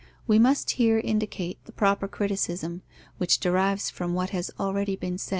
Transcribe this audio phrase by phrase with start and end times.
[0.25, 2.81] We must here indicate the proper criticism,
[3.19, 5.29] which derives from what has already been said.